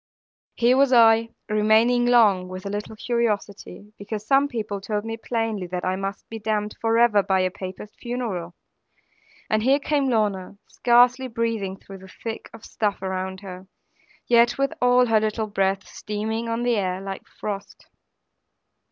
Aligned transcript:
Here 0.55 0.75
was 0.77 0.91
I, 0.91 1.29
remaining 1.47 2.07
long, 2.07 2.47
with 2.47 2.65
a 2.65 2.71
little 2.71 2.95
curiosity; 2.95 3.93
because 3.99 4.25
some 4.25 4.47
people 4.47 4.81
told 4.81 5.05
me 5.05 5.15
plainly 5.15 5.67
that 5.67 5.85
I 5.85 5.95
must 5.95 6.27
be 6.27 6.39
damned 6.39 6.75
for 6.81 6.97
ever 6.97 7.21
by 7.21 7.41
a 7.41 7.51
Papist 7.51 7.99
funeral; 7.99 8.55
and 9.47 9.61
here 9.61 9.77
came 9.77 10.09
Lorna, 10.09 10.57
scarcely 10.65 11.27
breathing 11.27 11.77
through 11.77 11.99
the 11.99 12.07
thick 12.23 12.49
of 12.51 12.65
stuff 12.65 13.03
around 13.03 13.41
her, 13.41 13.67
yet 14.25 14.57
with 14.57 14.73
all 14.81 15.05
her 15.05 15.19
little 15.19 15.45
breath 15.45 15.87
steaming 15.87 16.49
on 16.49 16.63
the 16.63 16.77
air, 16.77 16.99
like 16.99 17.27
frost. 17.27 17.85